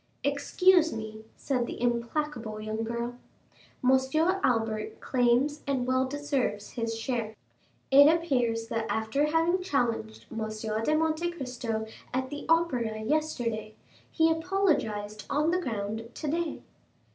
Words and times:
"Excuse 0.23 0.91
me," 0.91 1.25
said 1.35 1.67
the 1.67 1.79
implacable 1.79 2.59
young 2.59 2.83
girl, 2.83 3.19
"Monsieur 3.83 4.41
Albert 4.43 4.99
claims 4.99 5.61
and 5.67 5.85
well 5.85 6.07
deserves 6.07 6.71
his 6.71 6.97
share. 6.97 7.35
It 7.91 8.07
appears 8.11 8.67
that 8.69 8.87
after 8.89 9.25
having 9.25 9.61
challenged 9.61 10.25
M. 10.31 10.43
de 10.83 10.95
Monte 10.97 11.29
Cristo 11.29 11.85
at 12.15 12.31
the 12.31 12.47
Opera 12.49 12.99
yesterday, 13.03 13.75
he 14.09 14.31
apologized 14.31 15.27
on 15.29 15.51
the 15.51 15.61
ground 15.61 16.09
today." 16.15 16.63